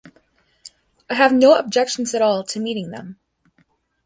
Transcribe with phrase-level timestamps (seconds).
[1.11, 3.19] I have no objections at all to meeting them.